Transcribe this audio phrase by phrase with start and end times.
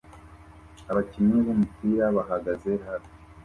[0.91, 3.13] abakinnyi b'umupira bahagaze hafi